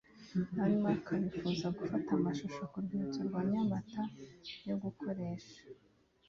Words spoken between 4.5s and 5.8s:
yo gukoresha